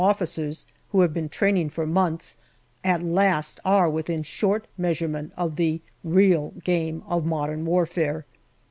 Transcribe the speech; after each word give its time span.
officers, 0.03 0.65
who 0.89 1.01
have 1.01 1.13
been 1.13 1.29
training 1.29 1.69
for 1.69 1.85
months, 1.85 2.35
at 2.83 3.03
last 3.03 3.59
are 3.63 3.87
within 3.87 4.23
short 4.23 4.65
measure 4.75 5.07
ment 5.07 5.31
of 5.37 5.57
the 5.57 5.79
real 6.03 6.49
game 6.63 7.03
of 7.05 7.23
modern 7.23 7.63
warfare. 7.65 8.25